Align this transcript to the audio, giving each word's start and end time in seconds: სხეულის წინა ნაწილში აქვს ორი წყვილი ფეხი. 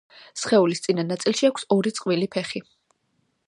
სხეულის 0.43 0.79
წინა 0.85 1.05
ნაწილში 1.11 1.49
აქვს 1.51 1.67
ორი 1.77 1.95
წყვილი 1.99 2.33
ფეხი. 2.37 2.67